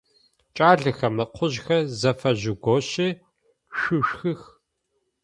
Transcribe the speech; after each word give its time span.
Кӏалэхэр, 0.55 1.11
мы 1.15 1.25
къужъхэр 1.35 1.81
зэфэжъугощи, 1.99 3.09
шъушхых! 3.77 4.41